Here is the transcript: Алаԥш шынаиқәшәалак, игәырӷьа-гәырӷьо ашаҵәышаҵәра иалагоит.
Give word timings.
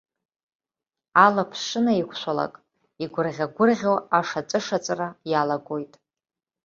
Алаԥш 1.25 1.59
шынаиқәшәалак, 1.67 2.53
игәырӷьа-гәырӷьо 3.03 3.95
ашаҵәышаҵәра 4.17 5.07
иалагоит. 5.31 5.93